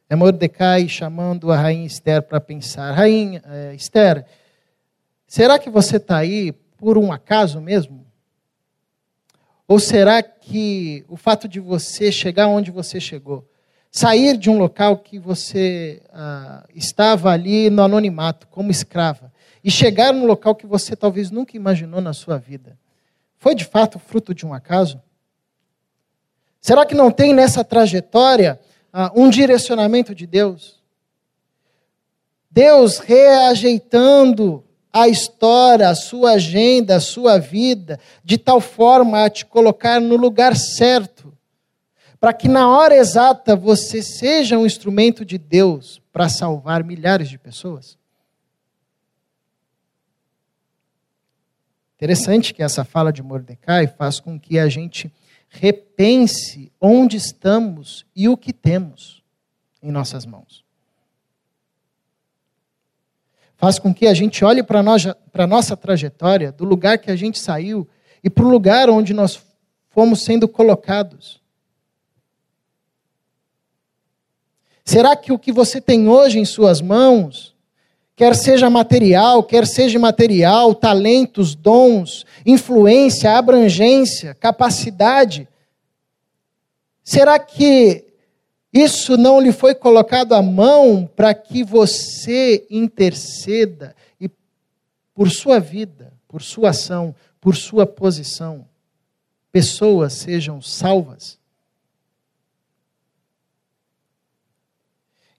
[0.08, 4.26] É Mordecai chamando a rainha Esther para pensar: Rainha, é, Esther,
[5.30, 8.06] será que você está aí por um acaso mesmo?
[9.66, 13.48] Ou será que o fato de você chegar onde você chegou
[13.92, 19.32] sair de um local que você ah, estava ali no anonimato, como escrava,
[19.64, 22.78] e chegar num local que você talvez nunca imaginou na sua vida,
[23.38, 25.02] foi de fato fruto de um acaso?
[26.62, 28.60] Será que não tem nessa trajetória
[28.92, 30.80] ah, um direcionamento de Deus.
[32.50, 39.46] Deus reajeitando a história, a sua agenda, a sua vida, de tal forma a te
[39.46, 41.36] colocar no lugar certo,
[42.20, 47.38] para que na hora exata você seja um instrumento de Deus para salvar milhares de
[47.38, 47.98] pessoas.
[51.96, 55.14] Interessante que essa fala de Mordecai faz com que a gente
[55.50, 59.24] repense onde estamos e o que temos
[59.82, 60.69] em nossas mãos
[63.60, 67.38] faz com que a gente olhe para a nossa trajetória, do lugar que a gente
[67.38, 67.86] saiu
[68.24, 69.38] e para o lugar onde nós
[69.90, 71.42] fomos sendo colocados.
[74.86, 77.54] Será que o que você tem hoje em suas mãos,
[78.16, 85.50] quer seja material, quer seja imaterial, talentos, dons, influência, abrangência, capacidade,
[87.04, 88.09] será que
[88.72, 94.30] isso não lhe foi colocado à mão para que você interceda e
[95.14, 98.68] por sua vida, por sua ação, por sua posição,
[99.52, 101.40] pessoas sejam salvas.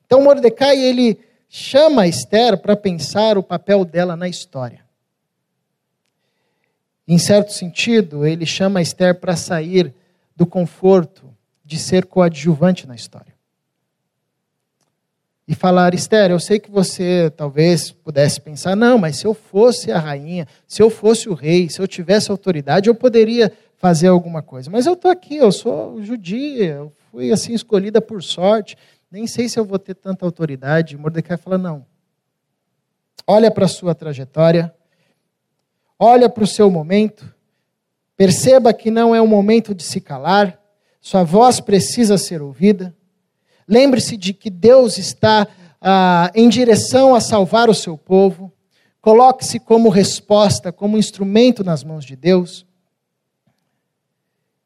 [0.05, 4.85] Então Mordecai ele chama Esther para pensar o papel dela na história.
[7.07, 9.95] Em certo sentido, ele chama Esther para sair
[10.35, 11.31] do conforto
[11.71, 13.33] de ser coadjuvante na história.
[15.47, 19.93] E falar, Esther, eu sei que você talvez pudesse pensar, não, mas se eu fosse
[19.93, 24.43] a rainha, se eu fosse o rei, se eu tivesse autoridade, eu poderia fazer alguma
[24.43, 24.69] coisa.
[24.69, 28.77] Mas eu estou aqui, eu sou judia, eu fui assim escolhida por sorte,
[29.09, 30.97] nem sei se eu vou ter tanta autoridade.
[30.97, 31.87] Mordecai fala, não.
[33.25, 34.75] Olha para a sua trajetória,
[35.97, 37.33] olha para o seu momento,
[38.17, 40.60] perceba que não é o momento de se calar,
[41.01, 42.95] sua voz precisa ser ouvida.
[43.67, 45.49] Lembre-se de que Deus está
[45.81, 48.53] ah, em direção a salvar o seu povo.
[49.01, 52.67] Coloque-se como resposta, como instrumento nas mãos de Deus.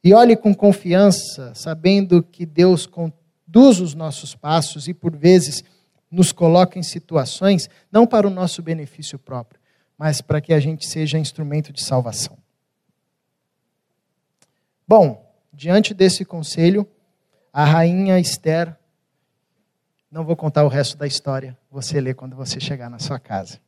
[0.03, 5.63] E olhe com confiança, sabendo que Deus conduz os nossos passos e, por vezes,
[6.11, 9.61] nos coloca em situações não para o nosso benefício próprio,
[9.97, 12.37] mas para que a gente seja instrumento de salvação.
[14.87, 15.24] Bom,
[15.55, 16.87] diante desse conselho,
[17.53, 18.77] a rainha Esther,
[20.11, 23.61] não vou contar o resto da história, você lê quando você chegar na sua casa.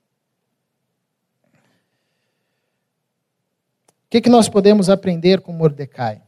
[3.89, 6.23] O que, que nós podemos aprender com Mordecai?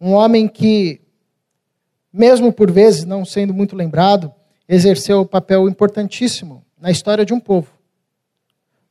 [0.00, 1.00] Um homem que,
[2.12, 4.34] mesmo por vezes não sendo muito lembrado,
[4.68, 7.72] exerceu um papel importantíssimo na história de um povo.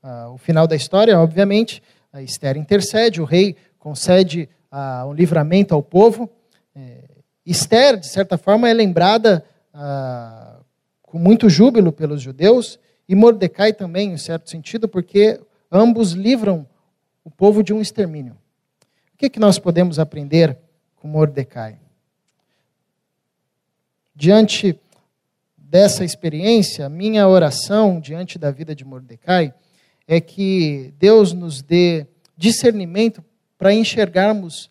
[0.01, 1.83] Ah, o final da história, obviamente,
[2.19, 6.29] Esther intercede, o rei concede ah, um livramento ao povo.
[6.75, 7.03] É,
[7.45, 10.59] Esther, de certa forma, é lembrada ah,
[11.03, 15.39] com muito júbilo pelos judeus, e Mordecai também, em certo sentido, porque
[15.71, 16.65] ambos livram
[17.23, 18.37] o povo de um extermínio.
[19.13, 20.57] O que, que nós podemos aprender
[20.95, 21.77] com Mordecai?
[24.15, 24.79] Diante
[25.57, 29.53] dessa experiência, minha oração diante da vida de Mordecai
[30.07, 33.23] é que Deus nos dê discernimento
[33.57, 34.69] para enxergarmos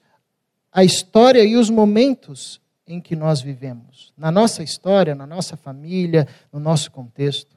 [0.72, 6.26] a história e os momentos em que nós vivemos, na nossa história, na nossa família,
[6.52, 7.56] no nosso contexto.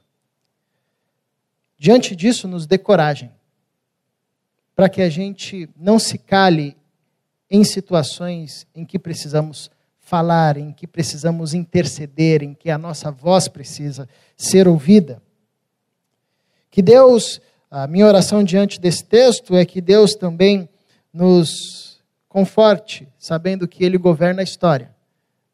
[1.76, 3.32] Diante disso, nos dê coragem,
[4.76, 6.76] para que a gente não se cale
[7.50, 13.48] em situações em que precisamos falar, em que precisamos interceder, em que a nossa voz
[13.48, 15.22] precisa ser ouvida.
[16.70, 17.40] Que Deus
[17.76, 20.68] a minha oração diante desse texto é que Deus também
[21.12, 24.94] nos conforte, sabendo que Ele governa a história,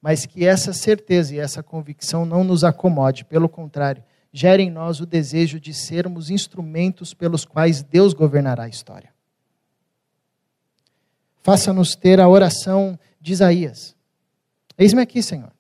[0.03, 5.01] mas que essa certeza e essa convicção não nos acomode, pelo contrário, gere em nós
[5.01, 9.09] o desejo de sermos instrumentos pelos quais Deus governará a história.
[11.43, 13.97] Faça-nos ter a oração de Isaías.
[14.77, 15.53] Eis-me aqui, Senhor.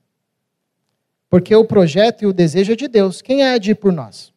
[1.30, 3.22] Porque o projeto e o desejo é de Deus.
[3.22, 4.30] Quem é de ir por nós?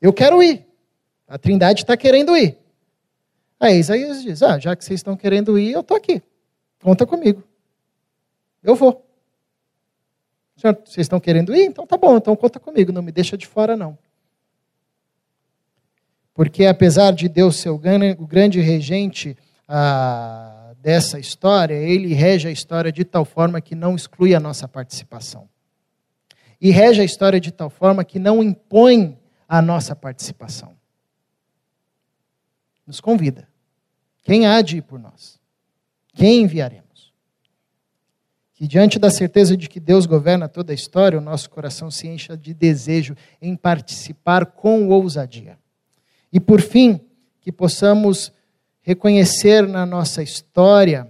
[0.00, 0.66] Eu quero ir.
[1.26, 2.58] A Trindade está querendo ir.
[3.58, 6.22] Aí Isaías diz: Ah, já que vocês estão querendo ir, eu estou aqui.
[6.82, 7.42] Conta comigo.
[8.62, 9.04] Eu vou.
[10.56, 11.66] Senhor, vocês estão querendo ir?
[11.66, 13.98] Então tá bom, então conta comigo, não me deixa de fora, não.
[16.32, 19.36] Porque apesar de Deus ser o grande regente
[19.68, 24.68] ah, dessa história, ele rege a história de tal forma que não exclui a nossa
[24.68, 25.48] participação.
[26.60, 29.18] E rege a história de tal forma que não impõe
[29.48, 30.76] a nossa participação.
[32.86, 33.48] Nos convida.
[34.22, 35.40] Quem há de ir por nós?
[36.14, 36.86] Quem enviaremos?
[38.56, 42.08] que diante da certeza de que Deus governa toda a história, o nosso coração se
[42.08, 45.58] encha de desejo em participar com ousadia.
[46.32, 46.98] E por fim,
[47.38, 48.32] que possamos
[48.80, 51.06] reconhecer na nossa história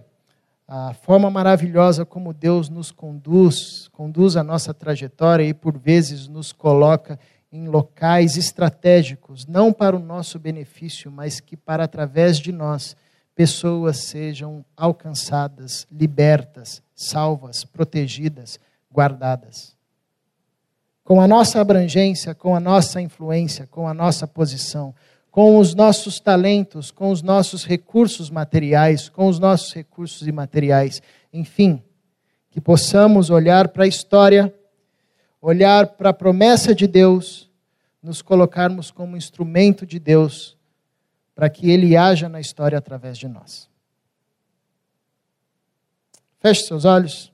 [0.67, 6.53] a forma maravilhosa como Deus nos conduz, conduz a nossa trajetória e por vezes nos
[6.53, 7.17] coloca
[7.57, 12.95] em locais estratégicos, não para o nosso benefício, mas que para através de nós
[13.35, 18.61] pessoas sejam alcançadas, libertas, salvas, protegidas,
[18.93, 19.75] guardadas.
[21.03, 24.95] Com a nossa abrangência, com a nossa influência, com a nossa posição,
[25.31, 31.03] com os nossos talentos, com os nossos recursos materiais, com os nossos recursos imateriais,
[31.33, 31.83] enfim,
[32.51, 34.53] que possamos olhar para a história,
[35.43, 37.46] olhar para a promessa de Deus,
[38.07, 40.57] nos colocarmos como instrumento de Deus,
[41.35, 43.69] para que Ele haja na história através de nós.
[46.39, 47.33] Feche seus olhos.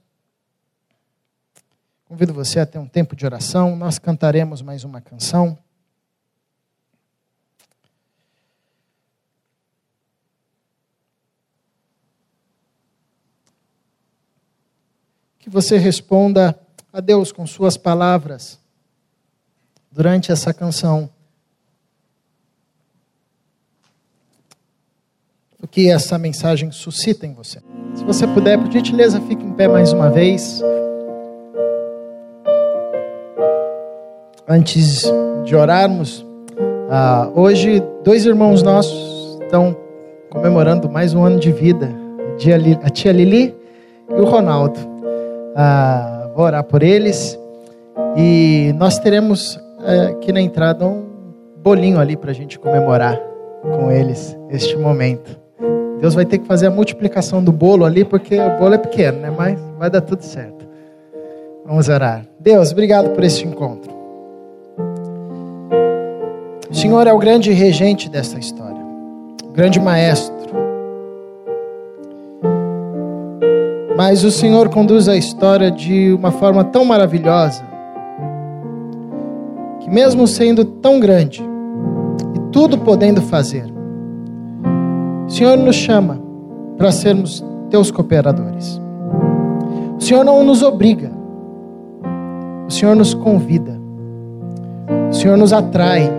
[2.07, 3.77] Convido você a ter um tempo de oração.
[3.77, 5.59] Nós cantaremos mais uma canção.
[15.39, 16.57] que você responda
[16.93, 18.62] a Deus com suas palavras
[19.93, 21.09] durante essa canção.
[25.63, 27.61] O que essa mensagem suscita em você.
[27.95, 30.63] Se você puder, por gentileza, fique em pé mais uma vez.
[34.49, 35.03] Antes
[35.45, 36.27] de orarmos,
[36.91, 39.77] ah, hoje dois irmãos nossos estão
[40.31, 41.89] comemorando mais um ano de vida.
[42.83, 43.55] A tia Lili
[44.11, 44.79] e o Ronaldo
[45.55, 47.39] ah, vou orar por eles.
[48.17, 49.61] E nós teremos
[50.11, 51.05] aqui na entrada um
[51.63, 53.21] bolinho ali para a gente comemorar
[53.63, 55.39] com eles este momento.
[56.01, 59.21] Deus vai ter que fazer a multiplicação do bolo ali, porque o bolo é pequeno,
[59.21, 59.33] né?
[59.37, 60.67] Mas vai dar tudo certo.
[61.65, 62.27] Vamos orar.
[62.41, 63.93] Deus, obrigado por este encontro.
[66.69, 68.81] O Senhor é o grande regente dessa história,
[69.45, 70.43] o grande maestro
[73.97, 77.63] Mas o Senhor conduz a história de uma forma tão maravilhosa,
[79.83, 81.43] que mesmo sendo tão grande
[82.35, 83.65] e tudo podendo fazer,
[85.27, 86.21] o Senhor nos chama
[86.77, 88.81] para sermos teus cooperadores.
[89.97, 91.11] O Senhor não nos obriga,
[92.67, 93.79] o Senhor nos convida,
[95.11, 96.11] o Senhor nos atrai.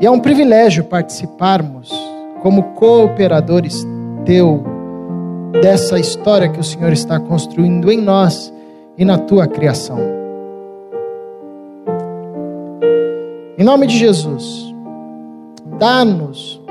[0.00, 1.90] E é um privilégio participarmos
[2.42, 3.86] como cooperadores
[4.24, 4.62] teu
[5.60, 8.52] dessa história que o Senhor está construindo em nós
[8.96, 10.15] e na tua criação.
[13.66, 14.72] Nome de Jesus,
[15.76, 16.62] dá-nos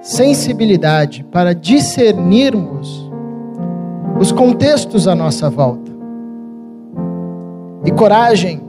[0.00, 3.10] sensibilidade para discernirmos
[4.20, 5.90] os contextos à nossa volta
[7.84, 8.62] e coragem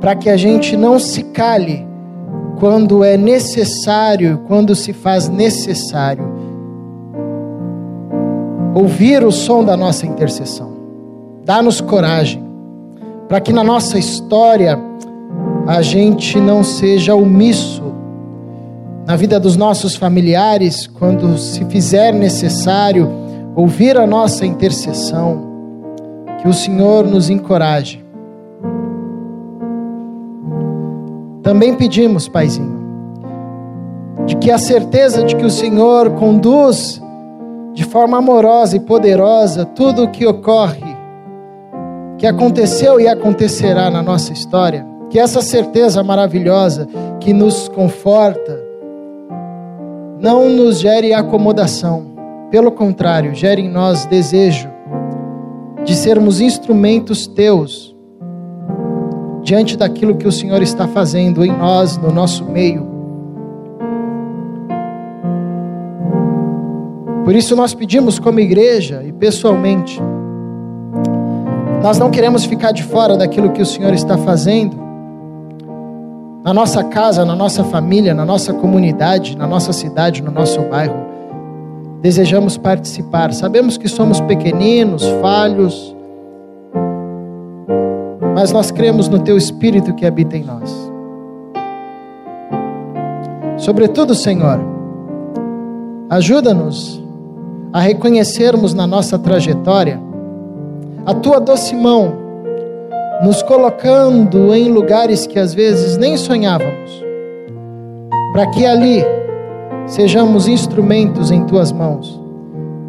[0.00, 1.84] para que a gente não se cale
[2.60, 6.24] quando é necessário, quando se faz necessário
[8.76, 10.70] ouvir o som da nossa intercessão.
[11.44, 12.44] Dá-nos coragem,
[13.26, 14.78] para que na nossa história
[15.66, 17.82] a gente não seja omisso
[19.04, 23.08] na vida dos nossos familiares, quando se fizer necessário
[23.54, 25.44] ouvir a nossa intercessão,
[26.40, 28.04] que o Senhor nos encoraje.
[31.42, 32.80] Também pedimos, Paizinho,
[34.24, 37.00] de que a certeza de que o Senhor conduz
[37.72, 40.96] de forma amorosa e poderosa tudo o que ocorre,
[42.18, 44.95] que aconteceu e acontecerá na nossa história.
[45.10, 46.88] Que essa certeza maravilhosa
[47.20, 48.66] que nos conforta
[50.20, 52.06] não nos gere acomodação,
[52.50, 54.68] pelo contrário, gere em nós desejo
[55.84, 57.94] de sermos instrumentos teus
[59.42, 62.84] diante daquilo que o Senhor está fazendo em nós, no nosso meio.
[67.24, 70.00] Por isso nós pedimos como igreja e pessoalmente,
[71.82, 74.85] nós não queremos ficar de fora daquilo que o Senhor está fazendo
[76.46, 80.94] na nossa casa, na nossa família, na nossa comunidade, na nossa cidade, no nosso bairro.
[82.00, 83.32] Desejamos participar.
[83.32, 85.92] Sabemos que somos pequeninos, falhos,
[88.32, 90.72] mas nós cremos no Teu Espírito que habita em nós.
[93.56, 94.60] Sobretudo, Senhor,
[96.08, 97.02] ajuda-nos
[97.72, 100.00] a reconhecermos na nossa trajetória
[101.04, 102.12] a tua doce mão,
[103.22, 107.04] nos colocando em lugares que às vezes nem sonhávamos,
[108.32, 109.02] para que ali
[109.86, 112.20] sejamos instrumentos em tuas mãos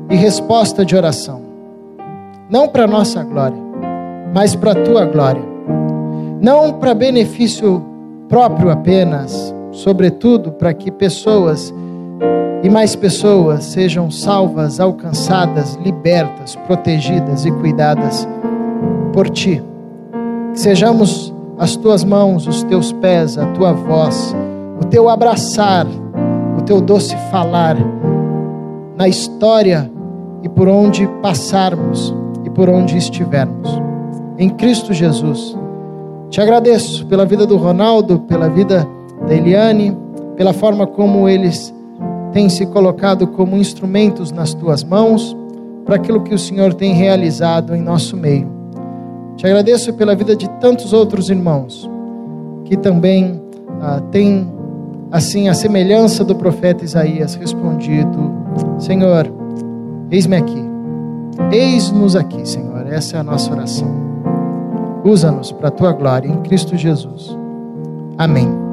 [0.10, 1.42] e resposta de oração.
[2.50, 3.58] não para nossa glória,
[4.34, 5.44] mas para a tua glória.
[6.40, 7.84] Não para benefício
[8.30, 11.74] próprio apenas, sobretudo para que pessoas
[12.64, 18.28] e mais pessoas sejam salvas, alcançadas, libertas, protegidas e cuidadas
[19.14, 19.62] por ti.
[20.58, 24.36] Que sejamos as tuas mãos, os teus pés, a tua voz,
[24.82, 25.86] o teu abraçar,
[26.58, 27.78] o teu doce falar
[28.98, 29.88] na história
[30.42, 32.12] e por onde passarmos
[32.44, 33.70] e por onde estivermos.
[34.36, 35.56] Em Cristo Jesus.
[36.32, 38.88] Te agradeço pela vida do Ronaldo, pela vida
[39.28, 39.96] da Eliane,
[40.36, 41.72] pela forma como eles
[42.34, 45.38] têm se colocado como instrumentos nas tuas mãos
[45.86, 48.57] para aquilo que o Senhor tem realizado em nosso meio.
[49.38, 51.88] Te agradeço pela vida de tantos outros irmãos
[52.66, 53.40] que também
[53.80, 54.52] ah, têm,
[55.12, 58.32] assim, a semelhança do profeta Isaías respondido:
[58.80, 59.32] Senhor,
[60.10, 60.66] eis-me aqui,
[61.52, 63.96] eis-nos aqui, Senhor, essa é a nossa oração.
[65.04, 67.38] Usa-nos para a tua glória em Cristo Jesus.
[68.18, 68.67] Amém.